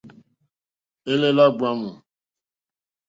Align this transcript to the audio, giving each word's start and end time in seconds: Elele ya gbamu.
Elele 1.11 1.41
ya 1.45 1.49
gbamu. 1.55 1.91